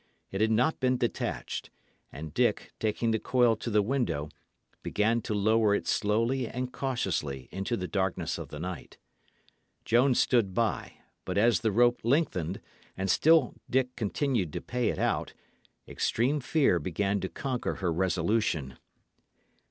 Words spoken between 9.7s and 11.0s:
Joan stood by;